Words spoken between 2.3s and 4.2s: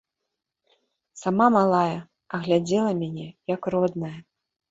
а глядзела мяне, як родная.